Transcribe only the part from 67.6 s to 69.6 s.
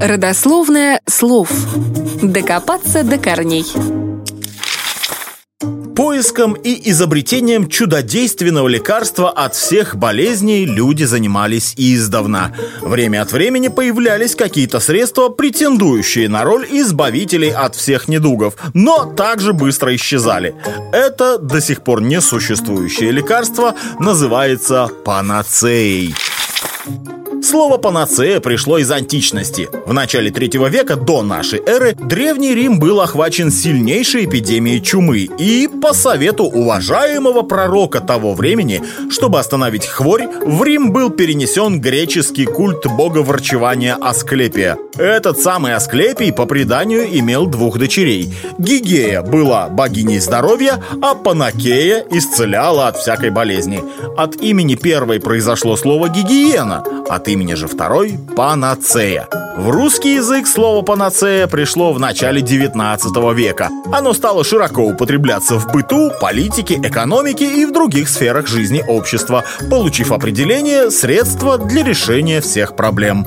и в других сферах жизни общества,